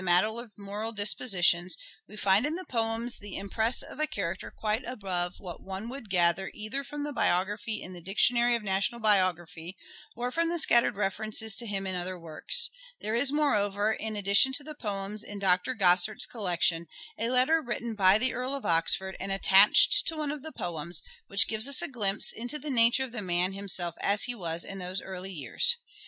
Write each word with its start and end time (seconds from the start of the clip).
his 0.01 0.07
writings, 0.07 0.39
of 0.39 0.49
moral 0.57 0.91
dispositions, 0.91 1.77
we 2.07 2.15
find 2.17 2.43
in 2.43 2.55
the 2.55 2.65
poems 2.65 3.19
the 3.19 3.35
impress 3.37 3.83
of 3.83 3.99
a 3.99 4.07
character 4.07 4.49
quite 4.49 4.83
above 4.83 5.35
what 5.37 5.61
one 5.61 5.89
would 5.89 6.09
gather 6.09 6.49
either 6.55 6.83
from 6.83 7.03
the 7.03 7.13
biography 7.13 7.79
in 7.83 7.93
the 7.93 8.01
Dictionary 8.01 8.55
of 8.55 8.63
National 8.63 8.99
Biography, 8.99 9.77
or 10.15 10.31
from 10.31 10.49
the 10.49 10.57
scattered 10.57 10.95
references 10.95 11.55
to 11.57 11.67
him 11.67 11.85
in 11.85 11.93
other 11.93 12.17
works. 12.19 12.71
There 12.99 13.13
is, 13.13 13.31
moreover, 13.31 13.91
in 13.93 14.15
addition 14.15 14.53
to 14.53 14.63
the 14.63 14.73
poems 14.73 15.21
in 15.23 15.37
Dr. 15.37 15.75
Grosart's 15.75 16.25
collection, 16.25 16.87
a 17.19 17.29
letter 17.29 17.61
written 17.61 17.93
by 17.93 18.17
the 18.17 18.33
Earl 18.33 18.55
of 18.55 18.65
Oxford 18.65 19.15
and 19.19 19.31
attached 19.31 20.07
to 20.07 20.17
one 20.17 20.31
of 20.31 20.41
the 20.41 20.51
poems, 20.51 21.03
which 21.27 21.47
gives 21.47 21.67
us 21.67 21.79
a 21.83 21.87
glimpse 21.87 22.31
into 22.33 22.57
the 22.57 22.71
nature 22.71 23.03
of 23.03 23.11
the 23.11 23.21
man 23.21 23.53
himself 23.53 23.93
as 24.01 24.23
he 24.23 24.33
was 24.33 24.63
in 24.63 24.79
these 24.79 24.99
early 24.99 25.31
years. 25.31 25.75